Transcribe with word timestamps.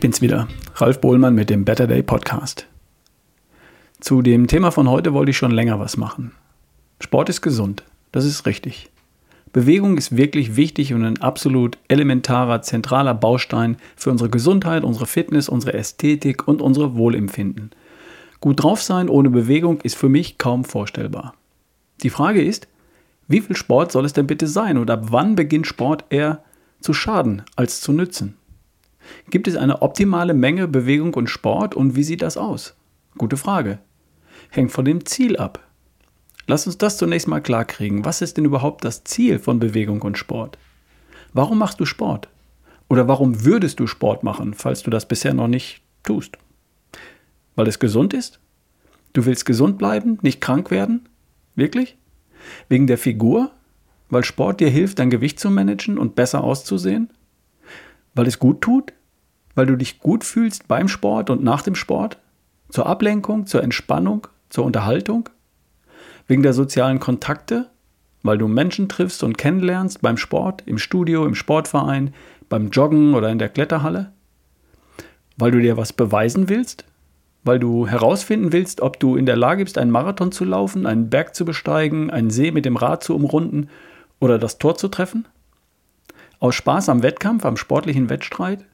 Ich 0.00 0.02
bin's 0.02 0.22
wieder, 0.22 0.48
Ralf 0.76 1.02
Bohlmann 1.02 1.34
mit 1.34 1.50
dem 1.50 1.66
Better 1.66 1.86
Day 1.86 2.02
Podcast. 2.02 2.66
Zu 4.00 4.22
dem 4.22 4.46
Thema 4.46 4.70
von 4.70 4.88
heute 4.88 5.12
wollte 5.12 5.32
ich 5.32 5.36
schon 5.36 5.50
länger 5.50 5.78
was 5.78 5.98
machen. 5.98 6.32
Sport 7.00 7.28
ist 7.28 7.42
gesund, 7.42 7.82
das 8.10 8.24
ist 8.24 8.46
richtig. 8.46 8.88
Bewegung 9.52 9.98
ist 9.98 10.16
wirklich 10.16 10.56
wichtig 10.56 10.94
und 10.94 11.04
ein 11.04 11.20
absolut 11.20 11.76
elementarer, 11.88 12.62
zentraler 12.62 13.12
Baustein 13.12 13.76
für 13.94 14.10
unsere 14.10 14.30
Gesundheit, 14.30 14.84
unsere 14.84 15.04
Fitness, 15.04 15.50
unsere 15.50 15.74
Ästhetik 15.74 16.48
und 16.48 16.62
unsere 16.62 16.96
Wohlempfinden. 16.96 17.70
Gut 18.40 18.62
drauf 18.62 18.80
sein 18.80 19.10
ohne 19.10 19.28
Bewegung 19.28 19.82
ist 19.82 19.96
für 19.96 20.08
mich 20.08 20.38
kaum 20.38 20.64
vorstellbar. 20.64 21.34
Die 22.02 22.08
Frage 22.08 22.42
ist, 22.42 22.68
wie 23.28 23.42
viel 23.42 23.54
Sport 23.54 23.92
soll 23.92 24.06
es 24.06 24.14
denn 24.14 24.26
bitte 24.26 24.46
sein 24.46 24.78
und 24.78 24.90
ab 24.90 25.08
wann 25.10 25.36
beginnt 25.36 25.66
Sport 25.66 26.06
eher 26.08 26.42
zu 26.80 26.94
schaden 26.94 27.42
als 27.54 27.82
zu 27.82 27.92
nützen? 27.92 28.38
Gibt 29.28 29.48
es 29.48 29.56
eine 29.56 29.82
optimale 29.82 30.34
Menge 30.34 30.68
Bewegung 30.68 31.14
und 31.14 31.28
Sport 31.28 31.74
und 31.74 31.96
wie 31.96 32.02
sieht 32.02 32.22
das 32.22 32.36
aus? 32.36 32.74
Gute 33.16 33.36
Frage. 33.36 33.78
Hängt 34.50 34.72
von 34.72 34.84
dem 34.84 35.04
Ziel 35.04 35.36
ab. 35.36 35.66
Lass 36.46 36.66
uns 36.66 36.78
das 36.78 36.96
zunächst 36.96 37.28
mal 37.28 37.40
klarkriegen. 37.40 38.04
Was 38.04 38.22
ist 38.22 38.36
denn 38.36 38.44
überhaupt 38.44 38.84
das 38.84 39.04
Ziel 39.04 39.38
von 39.38 39.60
Bewegung 39.60 40.02
und 40.02 40.18
Sport? 40.18 40.58
Warum 41.32 41.58
machst 41.58 41.78
du 41.78 41.84
Sport? 41.84 42.28
Oder 42.88 43.06
warum 43.06 43.44
würdest 43.44 43.78
du 43.78 43.86
Sport 43.86 44.24
machen, 44.24 44.54
falls 44.54 44.82
du 44.82 44.90
das 44.90 45.06
bisher 45.06 45.32
noch 45.32 45.46
nicht 45.46 45.82
tust? 46.02 46.38
Weil 47.54 47.68
es 47.68 47.78
gesund 47.78 48.14
ist? 48.14 48.40
Du 49.12 49.26
willst 49.26 49.46
gesund 49.46 49.78
bleiben, 49.78 50.18
nicht 50.22 50.40
krank 50.40 50.70
werden? 50.70 51.08
Wirklich? 51.54 51.96
Wegen 52.68 52.86
der 52.86 52.98
Figur? 52.98 53.52
Weil 54.08 54.24
Sport 54.24 54.60
dir 54.60 54.70
hilft, 54.70 54.98
dein 54.98 55.10
Gewicht 55.10 55.38
zu 55.38 55.50
managen 55.50 55.98
und 55.98 56.16
besser 56.16 56.42
auszusehen? 56.42 57.10
Weil 58.14 58.26
es 58.26 58.40
gut 58.40 58.60
tut? 58.60 58.92
Weil 59.54 59.66
du 59.66 59.76
dich 59.76 60.00
gut 60.00 60.24
fühlst 60.24 60.68
beim 60.68 60.88
Sport 60.88 61.30
und 61.30 61.42
nach 61.42 61.62
dem 61.62 61.74
Sport? 61.74 62.18
Zur 62.68 62.86
Ablenkung, 62.86 63.46
zur 63.46 63.62
Entspannung, 63.62 64.26
zur 64.48 64.64
Unterhaltung? 64.64 65.28
Wegen 66.26 66.42
der 66.42 66.52
sozialen 66.52 67.00
Kontakte? 67.00 67.70
Weil 68.22 68.38
du 68.38 68.48
Menschen 68.48 68.88
triffst 68.88 69.22
und 69.22 69.38
kennenlernst 69.38 70.02
beim 70.02 70.16
Sport, 70.16 70.62
im 70.66 70.78
Studio, 70.78 71.24
im 71.26 71.34
Sportverein, 71.34 72.14
beim 72.48 72.70
Joggen 72.70 73.14
oder 73.14 73.30
in 73.30 73.38
der 73.38 73.48
Kletterhalle? 73.48 74.12
Weil 75.36 75.50
du 75.50 75.60
dir 75.60 75.76
was 75.76 75.92
beweisen 75.92 76.48
willst? 76.48 76.84
Weil 77.42 77.58
du 77.58 77.86
herausfinden 77.86 78.52
willst, 78.52 78.82
ob 78.82 79.00
du 79.00 79.16
in 79.16 79.24
der 79.24 79.36
Lage 79.36 79.64
bist, 79.64 79.78
einen 79.78 79.90
Marathon 79.90 80.30
zu 80.30 80.44
laufen, 80.44 80.86
einen 80.86 81.08
Berg 81.08 81.34
zu 81.34 81.44
besteigen, 81.44 82.10
einen 82.10 82.30
See 82.30 82.50
mit 82.50 82.66
dem 82.66 82.76
Rad 82.76 83.02
zu 83.02 83.14
umrunden 83.16 83.68
oder 84.20 84.38
das 84.38 84.58
Tor 84.58 84.76
zu 84.76 84.88
treffen? 84.88 85.26
Aus 86.38 86.54
Spaß 86.54 86.90
am 86.90 87.02
Wettkampf, 87.02 87.44
am 87.46 87.56
sportlichen 87.56 88.10
Wettstreit? 88.10 88.66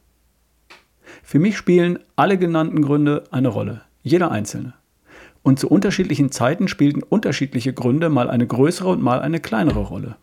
Für 1.23 1.39
mich 1.39 1.57
spielen 1.57 1.99
alle 2.15 2.37
genannten 2.37 2.81
Gründe 2.81 3.23
eine 3.31 3.47
Rolle, 3.49 3.81
jeder 4.03 4.31
einzelne. 4.31 4.73
Und 5.43 5.59
zu 5.59 5.69
unterschiedlichen 5.69 6.31
Zeiten 6.31 6.67
spielten 6.67 7.03
unterschiedliche 7.03 7.73
Gründe 7.73 8.09
mal 8.09 8.29
eine 8.29 8.47
größere 8.47 8.89
und 8.89 9.01
mal 9.01 9.19
eine 9.21 9.39
kleinere 9.39 9.79
Rolle. 9.79 10.15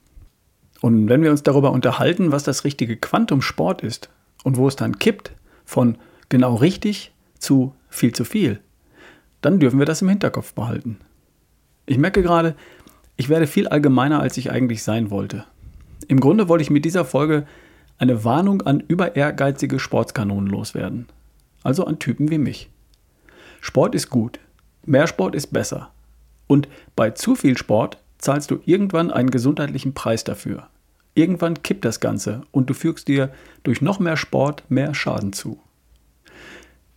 Und 0.80 1.08
wenn 1.08 1.22
wir 1.22 1.30
uns 1.30 1.42
darüber 1.42 1.72
unterhalten, 1.72 2.30
was 2.30 2.44
das 2.44 2.64
richtige 2.64 2.96
Quantum 2.96 3.40
Sport 3.40 3.82
ist 3.82 4.10
und 4.42 4.58
wo 4.58 4.68
es 4.68 4.76
dann 4.76 4.98
kippt 4.98 5.32
von 5.64 5.96
genau 6.28 6.56
richtig 6.56 7.12
zu 7.38 7.74
viel 7.88 8.12
zu 8.12 8.24
viel, 8.24 8.60
dann 9.40 9.60
dürfen 9.60 9.78
wir 9.78 9.86
das 9.86 10.02
im 10.02 10.08
Hinterkopf 10.10 10.52
behalten. 10.52 10.98
Ich 11.86 11.98
merke 11.98 12.22
gerade, 12.22 12.54
ich 13.16 13.28
werde 13.28 13.46
viel 13.46 13.68
allgemeiner, 13.68 14.20
als 14.20 14.36
ich 14.36 14.50
eigentlich 14.50 14.82
sein 14.82 15.10
wollte. 15.10 15.44
Im 16.08 16.20
Grunde 16.20 16.48
wollte 16.48 16.62
ich 16.62 16.70
mit 16.70 16.84
dieser 16.84 17.04
Folge 17.04 17.46
eine 17.98 18.24
Warnung 18.24 18.62
an 18.62 18.80
über 18.80 19.16
ehrgeizige 19.16 19.78
Sportskanonen 19.78 20.48
loswerden. 20.48 21.06
Also 21.62 21.84
an 21.84 21.98
Typen 21.98 22.30
wie 22.30 22.38
mich. 22.38 22.70
Sport 23.60 23.94
ist 23.94 24.10
gut. 24.10 24.38
Mehr 24.84 25.06
Sport 25.06 25.34
ist 25.34 25.48
besser. 25.48 25.90
Und 26.46 26.68
bei 26.96 27.10
zu 27.10 27.34
viel 27.34 27.56
Sport 27.56 27.98
zahlst 28.18 28.50
du 28.50 28.58
irgendwann 28.66 29.10
einen 29.10 29.30
gesundheitlichen 29.30 29.94
Preis 29.94 30.24
dafür. 30.24 30.68
Irgendwann 31.14 31.62
kippt 31.62 31.84
das 31.84 32.00
Ganze 32.00 32.42
und 32.50 32.68
du 32.68 32.74
fügst 32.74 33.08
dir 33.08 33.32
durch 33.62 33.80
noch 33.80 34.00
mehr 34.00 34.16
Sport 34.16 34.64
mehr 34.68 34.94
Schaden 34.94 35.32
zu. 35.32 35.60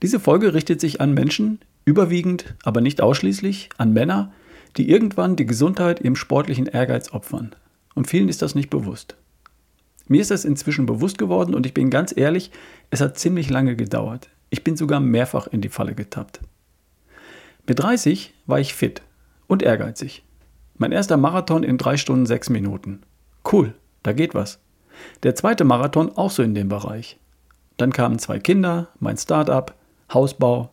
Diese 0.01 0.19
Folge 0.19 0.53
richtet 0.53 0.81
sich 0.81 1.01
an 1.01 1.13
Menschen, 1.13 1.59
überwiegend, 1.85 2.55
aber 2.63 2.81
nicht 2.81 3.01
ausschließlich, 3.01 3.69
an 3.77 3.93
Männer, 3.93 4.31
die 4.75 4.89
irgendwann 4.89 5.35
die 5.35 5.45
Gesundheit 5.45 6.01
ihrem 6.01 6.15
sportlichen 6.15 6.65
Ehrgeiz 6.65 7.11
opfern. 7.11 7.55
Und 7.95 8.07
vielen 8.07 8.29
ist 8.29 8.41
das 8.41 8.55
nicht 8.55 8.69
bewusst. 8.69 9.15
Mir 10.07 10.21
ist 10.21 10.31
das 10.31 10.45
inzwischen 10.45 10.85
bewusst 10.85 11.17
geworden 11.17 11.53
und 11.53 11.65
ich 11.65 11.73
bin 11.73 11.89
ganz 11.89 12.15
ehrlich, 12.15 12.51
es 12.89 13.01
hat 13.01 13.17
ziemlich 13.17 13.49
lange 13.49 13.75
gedauert. 13.75 14.29
Ich 14.49 14.63
bin 14.63 14.77
sogar 14.77 14.99
mehrfach 14.99 15.47
in 15.47 15.61
die 15.61 15.69
Falle 15.69 15.95
getappt. 15.95 16.39
Mit 17.67 17.79
30 17.79 18.33
war 18.45 18.59
ich 18.59 18.73
fit 18.73 19.01
und 19.47 19.61
ehrgeizig. 19.61 20.23
Mein 20.77 20.91
erster 20.91 21.17
Marathon 21.17 21.63
in 21.63 21.77
3 21.77 21.97
Stunden 21.97 22.25
6 22.25 22.49
Minuten. 22.49 23.01
Cool, 23.51 23.73
da 24.03 24.13
geht 24.13 24.35
was. 24.35 24.59
Der 25.23 25.35
zweite 25.35 25.63
Marathon 25.63 26.15
auch 26.15 26.31
so 26.31 26.43
in 26.43 26.55
dem 26.55 26.69
Bereich. 26.69 27.19
Dann 27.75 27.91
kamen 27.91 28.19
zwei 28.19 28.39
Kinder, 28.39 28.87
mein 28.99 29.17
Start-up, 29.17 29.75
Hausbau. 30.13 30.71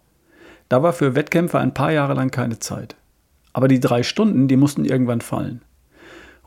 Da 0.68 0.82
war 0.82 0.92
für 0.92 1.14
Wettkämpfe 1.14 1.58
ein 1.58 1.74
paar 1.74 1.92
Jahre 1.92 2.14
lang 2.14 2.30
keine 2.30 2.58
Zeit. 2.58 2.96
Aber 3.52 3.68
die 3.68 3.80
drei 3.80 4.02
Stunden, 4.02 4.48
die 4.48 4.56
mussten 4.56 4.84
irgendwann 4.84 5.20
fallen. 5.20 5.62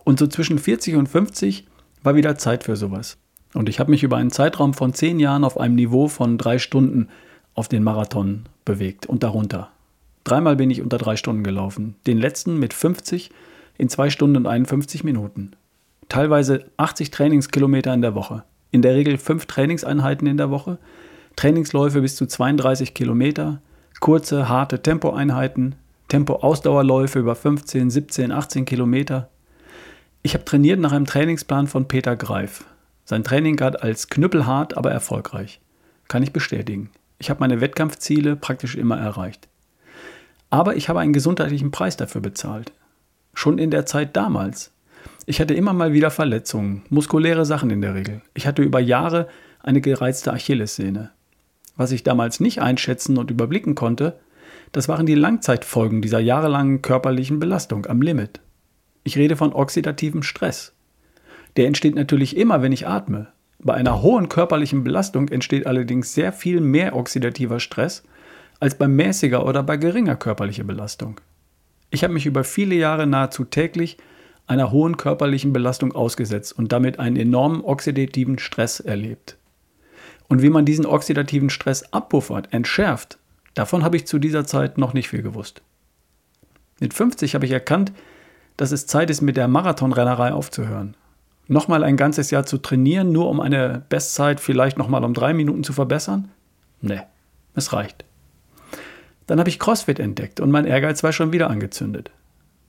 Und 0.04 0.20
so 0.20 0.28
zwischen 0.28 0.60
40 0.60 0.96
und 0.96 1.08
50 1.08 1.68
war 2.08 2.16
wieder 2.16 2.38
Zeit 2.38 2.64
für 2.64 2.78
sowas. 2.78 3.18
Und 3.54 3.68
ich 3.68 3.82
habe 3.82 3.92
mich 3.92 4.02
über 4.02 4.16
einen 4.16 4.32
Zeitraum 4.32 4.74
von 4.74 4.94
zehn 4.94 5.20
Jahren 5.20 5.44
auf 5.44 5.60
einem 5.60 5.76
Niveau 5.76 6.08
von 6.08 6.38
drei 6.38 6.58
Stunden 6.58 7.10
auf 7.54 7.68
den 7.68 7.84
Marathon 7.84 8.44
bewegt 8.64 9.08
und 9.08 9.24
darunter. 9.24 9.72
Dreimal 10.24 10.56
bin 10.56 10.72
ich 10.72 10.82
unter 10.82 11.00
drei 11.00 11.18
Stunden 11.18 11.44
gelaufen. 11.44 11.96
Den 12.08 12.18
letzten 12.18 12.60
mit 12.60 12.74
50 12.74 13.30
in 13.78 13.90
zwei 13.90 14.10
Stunden 14.10 14.38
und 14.38 14.48
51 14.48 15.04
Minuten. 15.04 15.52
Teilweise 16.08 16.68
80 16.78 17.12
Trainingskilometer 17.12 17.94
in 17.94 18.02
der 18.02 18.16
Woche. 18.16 18.46
In 18.72 18.82
der 18.82 18.96
Regel 18.96 19.18
fünf 19.18 19.46
Trainingseinheiten 19.46 20.30
in 20.30 20.38
der 20.38 20.50
Woche. 20.50 20.78
Trainingsläufe 21.36 22.00
bis 22.00 22.16
zu 22.16 22.26
32 22.26 22.94
Kilometer. 22.94 23.62
Kurze, 24.00 24.48
harte 24.48 24.82
Tempoeinheiten. 24.82 25.76
Tempo-Ausdauerläufe 26.08 27.20
über 27.20 27.36
15, 27.36 27.90
17, 27.90 28.32
18 28.32 28.64
Kilometer. 28.64 29.28
Ich 30.28 30.34
habe 30.34 30.44
trainiert 30.44 30.82
nach 30.82 30.92
einem 30.92 31.06
Trainingsplan 31.06 31.68
von 31.68 31.88
Peter 31.88 32.18
Greif. 32.18 32.66
Sein 33.06 33.24
Training 33.24 33.56
galt 33.56 33.82
als 33.82 34.10
knüppelhart, 34.10 34.76
aber 34.76 34.92
erfolgreich. 34.92 35.62
Kann 36.10 36.22
ich 36.22 36.34
bestätigen. 36.34 36.90
Ich 37.18 37.30
habe 37.30 37.40
meine 37.40 37.62
Wettkampfziele 37.62 38.36
praktisch 38.36 38.76
immer 38.76 38.98
erreicht. 38.98 39.48
Aber 40.50 40.76
ich 40.76 40.90
habe 40.90 41.00
einen 41.00 41.14
gesundheitlichen 41.14 41.72
Preis 41.72 41.96
dafür 41.96 42.20
bezahlt. 42.20 42.74
Schon 43.34 43.58
in 43.58 43.72
der 43.72 43.86
Zeit 43.86 44.18
damals. 44.18 44.74
Ich 45.26 45.40
hatte 45.40 45.54
immer 45.54 45.72
mal 45.72 45.94
wieder 45.94 46.12
Verletzungen, 46.12 46.84
muskuläre 46.90 47.46
Sachen 47.46 47.70
in 47.70 47.80
der 47.80 47.96
Regel. 47.96 48.22
Ich 48.34 48.48
hatte 48.48 48.64
über 48.64 48.82
Jahre 48.82 49.30
eine 49.64 49.80
gereizte 49.80 50.34
Achillessehne. 50.34 51.12
Was 51.78 51.94
ich 51.94 52.04
damals 52.04 52.42
nicht 52.42 52.62
einschätzen 52.62 53.18
und 53.18 53.32
überblicken 53.32 53.76
konnte, 53.76 54.20
das 54.74 54.90
waren 54.90 55.06
die 55.06 55.16
Langzeitfolgen 55.16 56.02
dieser 56.02 56.20
jahrelangen 56.20 56.82
körperlichen 56.82 57.40
Belastung 57.40 57.86
am 57.86 58.02
Limit. 58.02 58.42
Ich 59.08 59.18
rede 59.18 59.38
von 59.38 59.54
oxidativem 59.54 60.22
Stress. 60.22 60.74
Der 61.56 61.66
entsteht 61.66 61.96
natürlich 61.96 62.36
immer, 62.36 62.62
wenn 62.62 62.74
ich 62.74 62.90
atme. 62.90 63.30
Bei 63.58 63.74
einer 63.74 64.02
hohen 64.02 64.28
körperlichen 64.28 64.84
Belastung 64.84 65.30
entsteht 65.30 65.66
allerdings 65.66 66.14
sehr 66.14 66.34
viel 66.34 66.60
mehr 66.60 66.94
oxidativer 66.94 67.62
Stress 67.62 68.04
als 68.60 68.78
bei 68.78 68.90
mäßiger 68.90 69.46
oder 69.46 69.64
bei 69.64 69.78
geringer 69.78 70.18
körperlicher 70.18 70.66
Belastung. 70.66 71.22
Ich 71.90 72.04
habe 72.04 72.14
mich 72.14 72.26
über 72.26 72.44
viele 72.44 72.76
Jahre 72.76 73.08
nahezu 73.08 73.46
täglich 73.46 73.96
einer 74.46 74.72
hohen 74.72 74.98
körperlichen 74.98 75.54
Belastung 75.54 75.94
ausgesetzt 75.94 76.52
und 76.52 76.74
damit 76.74 77.00
einen 77.00 77.16
enormen 77.16 77.62
oxidativen 77.62 78.38
Stress 78.40 78.82
erlebt. 78.82 79.38
Und 80.28 80.42
wie 80.42 80.50
man 80.50 80.66
diesen 80.66 80.86
oxidativen 80.86 81.50
Stress 81.50 81.94
abpuffert, 81.94 82.52
entschärft, 82.52 83.20
davon 83.54 83.86
habe 83.86 83.96
ich 83.96 84.06
zu 84.06 84.20
dieser 84.20 84.46
Zeit 84.46 84.78
noch 84.78 84.92
nicht 84.92 85.08
viel 85.08 85.22
gewusst. 85.22 85.62
Mit 86.82 86.94
50 86.94 87.36
habe 87.36 87.46
ich 87.46 87.54
erkannt, 87.54 87.94
dass 88.58 88.72
es 88.72 88.88
Zeit 88.88 89.10
ist, 89.10 89.22
mit 89.22 89.38
der 89.38 89.48
Marathonrennerei 89.48 90.34
aufzuhören. 90.34 90.96
Nochmal 91.48 91.84
ein 91.84 91.96
ganzes 91.96 92.32
Jahr 92.32 92.46
zu 92.46 92.58
trainieren, 92.58 93.12
nur 93.12 93.30
um 93.30 93.40
eine 93.40 93.84
Bestzeit 93.88 94.40
vielleicht 94.40 94.78
nochmal 94.78 95.04
um 95.06 95.14
drei 95.14 95.34
Minuten 95.34 95.64
zu 95.64 95.72
verbessern? 95.72 96.30
Ne, 96.82 97.04
es 97.56 97.72
reicht. 97.72 98.04
Dann 99.28 99.40
habe 99.40 99.50
ich 99.50 99.60
CrossFit 99.60 100.00
entdeckt 100.00 100.40
und 100.40 100.52
mein 100.52 100.66
Ehrgeiz 100.66 101.04
war 101.04 101.14
schon 101.14 101.32
wieder 101.32 101.50
angezündet. 101.50 102.12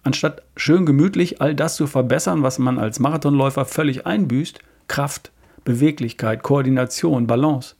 Anstatt 0.03 0.43
schön 0.57 0.87
gemütlich 0.87 1.41
all 1.41 1.55
das 1.55 1.77
zu 1.77 1.87
verbessern, 1.87 2.43
was 2.43 2.59
man 2.59 2.79
als 2.79 3.01
Marathonläufer 3.01 3.65
völlig 3.65 4.07
einbüßt, 4.07 4.61
Kraft, 4.87 5.33
Beweglichkeit, 5.65 6.43
Koordination, 6.43 7.27
Balance, 7.27 7.75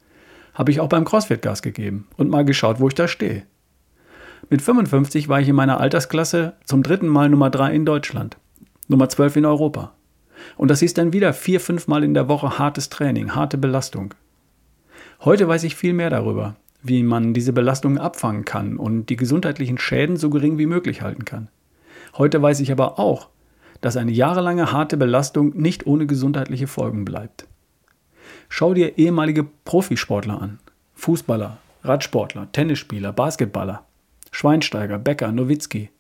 habe 0.55 0.71
ich 0.71 0.81
auch 0.81 0.89
beim 0.89 1.05
CrossFit 1.05 1.43
Gas 1.43 1.63
gegeben 1.63 2.09
und 2.17 2.29
mal 2.29 2.45
geschaut, 2.45 2.81
wo 2.81 2.89
ich 2.89 2.95
da 2.95 3.07
stehe. 3.09 3.45
Mit 4.51 4.63
55 4.63 5.29
war 5.29 5.41
ich 5.41 5.49
in 5.49 5.57
meiner 5.57 5.81
Altersklasse 5.81 6.55
zum 6.65 6.83
dritten 6.83 7.09
Mal 7.09 7.29
Nummer 7.29 7.51
3 7.51 7.75
in 7.75 7.85
Deutschland, 7.85 8.37
Nummer 8.87 9.09
12 9.09 9.37
in 9.37 9.45
Europa. 9.45 9.93
Und 10.57 10.71
das 10.71 10.83
ist 10.83 10.99
dann 10.99 11.13
wieder 11.13 11.33
vier, 11.33 11.61
fünf 11.61 11.89
Mal 11.89 12.05
in 12.05 12.15
der 12.15 12.29
Woche 12.29 12.59
hartes 12.59 12.89
Training, 12.89 13.35
harte 13.35 13.59
Belastung. 13.59 14.15
Heute 15.21 15.49
weiß 15.49 15.65
ich 15.65 15.75
viel 15.75 15.93
mehr 15.93 16.11
darüber, 16.11 16.57
wie 16.83 17.03
man 17.03 17.35
diese 17.35 17.53
Belastungen 17.53 17.99
abfangen 17.99 18.45
kann 18.45 18.77
und 18.77 19.07
die 19.07 19.17
gesundheitlichen 19.17 19.79
Schäden 19.79 20.17
so 20.17 20.31
gering 20.31 20.59
wie 20.59 20.67
möglich 20.67 21.03
halten 21.03 21.25
kann. 21.25 21.49
Heute 22.17 22.41
weiß 22.41 22.61
ich 22.61 22.71
aber 22.71 22.99
auch, 22.99 23.29
dass 23.81 23.97
eine 23.97 24.13
jahrelange 24.13 24.73
harte 24.73 24.97
Belastung 24.97 25.57
nicht 25.57 25.87
ohne 25.87 26.07
gesundheitliche 26.07 26.67
Folgen 26.67 27.05
bleibt. 27.05 27.47
Schau 28.49 28.75
dir 28.75 28.97
ehemalige 28.97 29.45
Profisportler 29.65 30.41
an. 30.41 30.59
Fußballer, 30.95 31.59
Radsportler, 31.85 32.51
Tennisspieler, 32.53 33.13
Basketballer, 33.13 33.85
Schweinsteiger, 34.31 34.99
Becker, 34.99 35.33
Nowitzki. 35.33 35.91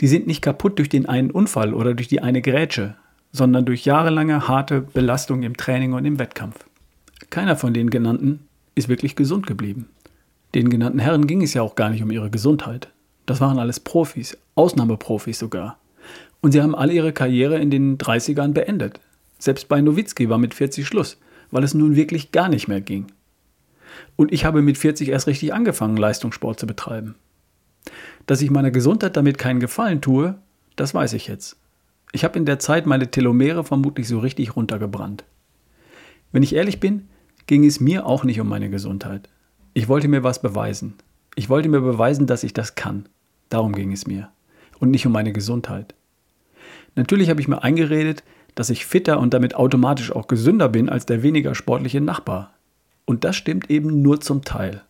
Die 0.00 0.08
sind 0.08 0.26
nicht 0.26 0.42
kaputt 0.42 0.78
durch 0.78 0.88
den 0.88 1.06
einen 1.06 1.30
Unfall 1.30 1.74
oder 1.74 1.94
durch 1.94 2.08
die 2.08 2.20
eine 2.20 2.42
Grätsche, 2.42 2.96
sondern 3.32 3.64
durch 3.64 3.84
jahrelange 3.84 4.48
harte 4.48 4.80
Belastung 4.80 5.42
im 5.42 5.56
Training 5.56 5.92
und 5.92 6.04
im 6.04 6.18
Wettkampf. 6.18 6.64
Keiner 7.30 7.56
von 7.56 7.72
den 7.72 7.90
genannten 7.90 8.40
ist 8.74 8.88
wirklich 8.88 9.16
gesund 9.16 9.46
geblieben. 9.46 9.88
Den 10.54 10.68
genannten 10.68 10.98
Herren 10.98 11.26
ging 11.26 11.42
es 11.42 11.54
ja 11.54 11.62
auch 11.62 11.74
gar 11.74 11.90
nicht 11.90 12.02
um 12.02 12.10
ihre 12.10 12.30
Gesundheit. 12.30 12.88
Das 13.26 13.40
waren 13.40 13.58
alles 13.58 13.80
Profis, 13.80 14.36
Ausnahmeprofis 14.54 15.38
sogar. 15.38 15.78
Und 16.40 16.52
sie 16.52 16.60
haben 16.60 16.74
alle 16.74 16.92
ihre 16.92 17.12
Karriere 17.12 17.58
in 17.58 17.70
den 17.70 17.96
30ern 17.96 18.52
beendet. 18.52 19.00
Selbst 19.38 19.68
bei 19.68 19.80
Nowitzki 19.80 20.28
war 20.28 20.38
mit 20.38 20.54
40 20.54 20.86
Schluss, 20.86 21.16
weil 21.50 21.64
es 21.64 21.74
nun 21.74 21.96
wirklich 21.96 22.32
gar 22.32 22.48
nicht 22.48 22.68
mehr 22.68 22.80
ging. 22.80 23.06
Und 24.16 24.32
ich 24.32 24.44
habe 24.44 24.62
mit 24.62 24.78
40 24.78 25.08
erst 25.08 25.26
richtig 25.26 25.54
angefangen, 25.54 25.96
Leistungssport 25.96 26.58
zu 26.58 26.66
betreiben. 26.66 27.14
Dass 28.26 28.42
ich 28.42 28.50
meiner 28.50 28.70
Gesundheit 28.70 29.16
damit 29.16 29.38
keinen 29.38 29.60
Gefallen 29.60 30.00
tue, 30.00 30.36
das 30.76 30.94
weiß 30.94 31.12
ich 31.14 31.26
jetzt. 31.26 31.56
Ich 32.12 32.24
habe 32.24 32.38
in 32.38 32.46
der 32.46 32.58
Zeit 32.58 32.86
meine 32.86 33.10
Telomere 33.10 33.64
vermutlich 33.64 34.06
so 34.06 34.18
richtig 34.18 34.56
runtergebrannt. 34.56 35.24
Wenn 36.30 36.42
ich 36.42 36.54
ehrlich 36.54 36.80
bin, 36.80 37.08
ging 37.46 37.64
es 37.64 37.80
mir 37.80 38.06
auch 38.06 38.24
nicht 38.24 38.40
um 38.40 38.48
meine 38.48 38.70
Gesundheit. 38.70 39.28
Ich 39.74 39.88
wollte 39.88 40.08
mir 40.08 40.22
was 40.22 40.42
beweisen. 40.42 40.94
Ich 41.34 41.48
wollte 41.48 41.68
mir 41.68 41.80
beweisen, 41.80 42.26
dass 42.26 42.44
ich 42.44 42.52
das 42.52 42.74
kann. 42.74 43.08
Darum 43.48 43.72
ging 43.72 43.92
es 43.92 44.06
mir. 44.06 44.30
Und 44.78 44.90
nicht 44.90 45.06
um 45.06 45.12
meine 45.12 45.32
Gesundheit. 45.32 45.94
Natürlich 46.94 47.30
habe 47.30 47.40
ich 47.40 47.48
mir 47.48 47.62
eingeredet, 47.62 48.22
dass 48.54 48.70
ich 48.70 48.84
fitter 48.84 49.18
und 49.18 49.32
damit 49.32 49.54
automatisch 49.54 50.12
auch 50.12 50.28
gesünder 50.28 50.68
bin 50.68 50.88
als 50.88 51.06
der 51.06 51.22
weniger 51.22 51.54
sportliche 51.54 52.00
Nachbar. 52.00 52.52
Und 53.06 53.24
das 53.24 53.36
stimmt 53.36 53.70
eben 53.70 54.02
nur 54.02 54.20
zum 54.20 54.44
Teil. 54.44 54.82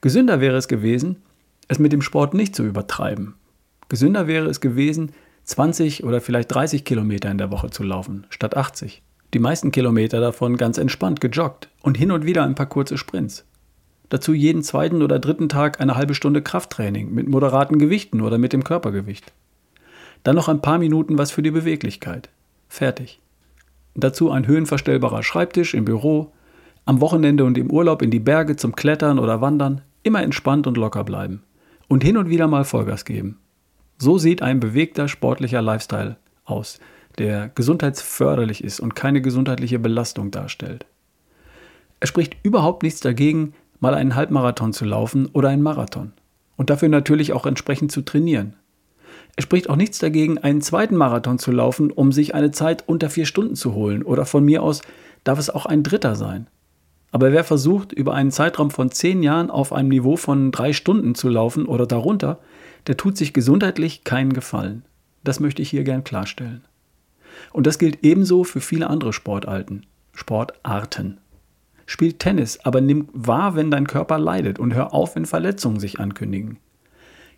Gesünder 0.00 0.40
wäre 0.40 0.56
es 0.56 0.68
gewesen, 0.68 1.16
es 1.68 1.78
mit 1.78 1.92
dem 1.92 2.02
Sport 2.02 2.34
nicht 2.34 2.54
zu 2.54 2.64
übertreiben. 2.64 3.34
Gesünder 3.88 4.26
wäre 4.26 4.46
es 4.46 4.60
gewesen, 4.60 5.12
20 5.44 6.04
oder 6.04 6.20
vielleicht 6.20 6.54
30 6.54 6.84
Kilometer 6.84 7.30
in 7.30 7.38
der 7.38 7.50
Woche 7.50 7.70
zu 7.70 7.82
laufen, 7.82 8.26
statt 8.30 8.56
80. 8.56 9.02
Die 9.34 9.38
meisten 9.38 9.72
Kilometer 9.72 10.20
davon 10.20 10.56
ganz 10.56 10.78
entspannt 10.78 11.20
gejoggt 11.20 11.68
und 11.82 11.96
hin 11.96 12.12
und 12.12 12.24
wieder 12.24 12.44
ein 12.44 12.54
paar 12.54 12.66
kurze 12.66 12.98
Sprints. 12.98 13.44
Dazu 14.10 14.34
jeden 14.34 14.62
zweiten 14.62 15.02
oder 15.02 15.18
dritten 15.18 15.48
Tag 15.48 15.80
eine 15.80 15.96
halbe 15.96 16.14
Stunde 16.14 16.42
Krafttraining 16.42 17.12
mit 17.14 17.28
moderaten 17.28 17.78
Gewichten 17.78 18.20
oder 18.20 18.36
mit 18.36 18.52
dem 18.52 18.62
Körpergewicht. 18.62 19.32
Dann 20.22 20.36
noch 20.36 20.48
ein 20.48 20.60
paar 20.60 20.78
Minuten 20.78 21.16
was 21.16 21.30
für 21.30 21.42
die 21.42 21.50
Beweglichkeit. 21.50 22.28
Fertig. 22.68 23.20
Dazu 23.94 24.30
ein 24.30 24.46
höhenverstellbarer 24.46 25.22
Schreibtisch 25.22 25.74
im 25.74 25.86
Büro, 25.86 26.32
am 26.84 27.00
Wochenende 27.00 27.44
und 27.44 27.56
im 27.56 27.70
Urlaub 27.70 28.02
in 28.02 28.10
die 28.10 28.20
Berge 28.20 28.56
zum 28.56 28.76
Klettern 28.76 29.18
oder 29.18 29.40
Wandern, 29.40 29.80
immer 30.02 30.22
entspannt 30.22 30.66
und 30.66 30.76
locker 30.76 31.04
bleiben. 31.04 31.42
Und 31.92 32.02
hin 32.02 32.16
und 32.16 32.30
wieder 32.30 32.48
mal 32.48 32.64
Vollgas 32.64 33.04
geben. 33.04 33.38
So 33.98 34.16
sieht 34.16 34.40
ein 34.40 34.60
bewegter 34.60 35.08
sportlicher 35.08 35.60
Lifestyle 35.60 36.16
aus, 36.46 36.80
der 37.18 37.50
gesundheitsförderlich 37.50 38.64
ist 38.64 38.80
und 38.80 38.94
keine 38.94 39.20
gesundheitliche 39.20 39.78
Belastung 39.78 40.30
darstellt. 40.30 40.86
Es 42.00 42.08
spricht 42.08 42.38
überhaupt 42.44 42.82
nichts 42.82 43.00
dagegen, 43.00 43.52
mal 43.78 43.92
einen 43.92 44.14
Halbmarathon 44.14 44.72
zu 44.72 44.86
laufen 44.86 45.26
oder 45.34 45.50
einen 45.50 45.60
Marathon. 45.60 46.14
Und 46.56 46.70
dafür 46.70 46.88
natürlich 46.88 47.34
auch 47.34 47.44
entsprechend 47.44 47.92
zu 47.92 48.00
trainieren. 48.00 48.56
Es 49.36 49.44
spricht 49.44 49.68
auch 49.68 49.76
nichts 49.76 49.98
dagegen, 49.98 50.38
einen 50.38 50.62
zweiten 50.62 50.96
Marathon 50.96 51.38
zu 51.38 51.52
laufen, 51.52 51.90
um 51.90 52.10
sich 52.10 52.34
eine 52.34 52.52
Zeit 52.52 52.88
unter 52.88 53.10
vier 53.10 53.26
Stunden 53.26 53.54
zu 53.54 53.74
holen. 53.74 54.02
Oder 54.02 54.24
von 54.24 54.46
mir 54.46 54.62
aus 54.62 54.80
darf 55.24 55.38
es 55.38 55.50
auch 55.50 55.66
ein 55.66 55.82
dritter 55.82 56.16
sein. 56.16 56.46
Aber 57.12 57.30
wer 57.30 57.44
versucht, 57.44 57.92
über 57.92 58.14
einen 58.14 58.30
Zeitraum 58.30 58.70
von 58.70 58.90
zehn 58.90 59.22
Jahren 59.22 59.50
auf 59.50 59.72
einem 59.72 59.90
Niveau 59.90 60.16
von 60.16 60.50
drei 60.50 60.72
Stunden 60.72 61.14
zu 61.14 61.28
laufen 61.28 61.66
oder 61.66 61.86
darunter, 61.86 62.40
der 62.86 62.96
tut 62.96 63.16
sich 63.18 63.34
gesundheitlich 63.34 64.02
keinen 64.02 64.32
Gefallen. 64.32 64.82
Das 65.22 65.38
möchte 65.38 65.62
ich 65.62 65.70
hier 65.70 65.84
gern 65.84 66.04
klarstellen. 66.04 66.64
Und 67.52 67.66
das 67.66 67.78
gilt 67.78 68.02
ebenso 68.02 68.44
für 68.44 68.60
viele 68.60 68.88
andere 68.88 69.12
Sportarten, 69.12 69.84
Sportarten. 70.14 71.18
Spiel 71.84 72.14
Tennis, 72.14 72.60
aber 72.64 72.80
nimm 72.80 73.08
wahr, 73.12 73.54
wenn 73.56 73.70
dein 73.70 73.86
Körper 73.86 74.18
leidet 74.18 74.58
und 74.58 74.74
hör 74.74 74.94
auf, 74.94 75.14
wenn 75.14 75.26
Verletzungen 75.26 75.80
sich 75.80 76.00
ankündigen. 76.00 76.58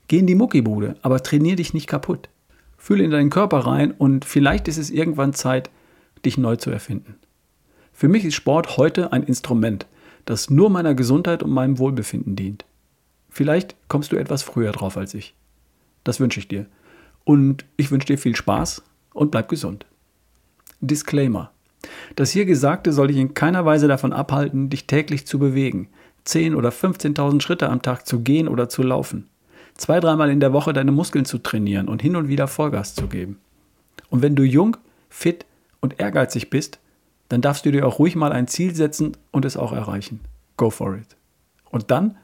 Geh 0.07 0.19
in 0.19 0.27
die 0.27 0.37
Muckibude, 0.37 0.97
aber 1.03 1.23
trainier 1.23 1.57
dich 1.57 1.75
nicht 1.75 1.89
kaputt. 1.89 2.29
Fühle 2.79 3.03
in 3.03 3.11
deinen 3.11 3.31
Körper 3.31 3.61
rein 3.61 3.91
und 3.91 4.25
vielleicht 4.25 4.69
ist 4.69 4.79
es 4.79 4.91
irgendwann 4.91 5.33
Zeit, 5.33 5.71
dich 6.25 6.39
neu 6.39 6.57
zu 6.57 6.71
erfinden. 6.71 7.17
Für 7.95 8.09
mich 8.09 8.25
ist 8.27 8.35
Sport 8.35 8.77
heute 8.77 9.13
ein 9.13 9.23
Instrument, 9.23 9.87
das 10.27 10.51
nur 10.51 10.69
meiner 10.69 10.95
Gesundheit 10.95 11.43
und 11.43 11.51
meinem 11.51 11.79
Wohlbefinden 11.79 12.37
dient. 12.37 12.67
Vielleicht 13.31 13.75
kommst 13.89 14.13
du 14.13 14.17
etwas 14.17 14.43
früher 14.43 14.73
drauf 14.73 14.99
als 14.99 15.15
ich. 15.15 15.35
Das 16.03 16.21
wünsche 16.21 16.41
ich 16.41 16.49
dir. 16.49 16.67
Und 17.25 17.65
ich 17.79 17.91
wünsche 17.91 18.09
dir 18.09 18.19
viel 18.19 18.37
Spaß 18.37 18.83
und 19.15 19.31
bleib 19.31 19.49
gesund. 19.49 19.87
Disclaimer. 20.81 21.51
Das 22.17 22.31
hier 22.31 22.45
Gesagte 22.45 22.93
soll 22.93 23.07
dich 23.07 23.17
in 23.17 23.33
keiner 23.33 23.65
Weise 23.65 23.89
davon 23.89 24.13
abhalten, 24.13 24.69
dich 24.69 24.87
täglich 24.87 25.27
zu 25.27 25.39
bewegen, 25.39 25.89
10.000 26.27 26.57
oder 26.57 26.69
15.000 26.69 27.41
Schritte 27.41 27.71
am 27.71 27.81
Tag 27.81 28.07
zu 28.07 28.21
gehen 28.21 28.49
oder 28.49 28.69
zu 28.69 28.83
laufen 28.83 29.29
zwei, 29.77 30.01
dreimal 30.01 30.31
in 30.31 30.41
der 30.41 30.53
Woche 30.53 30.73
deine 30.73 30.93
Muskeln 30.93 31.25
zu 31.25 31.39
trainieren 31.39 31.89
und 31.89 32.03
hin 32.03 32.17
und 32.17 32.29
wieder 32.29 32.49
Vollgas 32.49 32.95
zu 32.95 33.09
geben. 33.09 33.39
Und 34.11 34.23
wenn 34.23 34.37
du 34.37 34.43
jung, 34.43 34.77
fit 35.11 35.45
und 35.81 36.01
ehrgeizig 36.01 36.51
bist, 36.51 36.79
dann 37.29 37.41
darfst 37.41 37.65
du 37.67 37.73
dir 37.73 37.87
auch 37.87 37.99
ruhig 37.99 38.17
mal 38.17 38.33
ein 38.33 38.49
Ziel 38.49 38.75
setzen 38.75 39.17
und 39.31 39.45
es 39.45 39.57
auch 39.57 39.73
erreichen. 39.73 40.21
Go 40.57 40.71
for 40.71 40.97
it. 40.97 41.17
Und 41.71 41.91
dann 41.91 42.17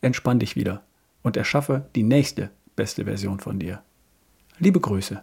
entspann 0.00 0.38
dich 0.38 0.56
wieder 0.56 0.82
und 1.22 1.36
erschaffe 1.36 1.86
die 1.94 2.02
nächste 2.02 2.50
beste 2.76 3.04
Version 3.04 3.40
von 3.40 3.58
dir. 3.58 3.82
Liebe 4.58 4.80
Grüße, 4.80 5.22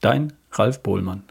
dein 0.00 0.32
Ralf 0.52 0.82
Bohlmann. 0.82 1.24